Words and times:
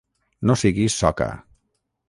No 0.51 0.55
siguis 0.61 0.97
soca. 1.03 1.29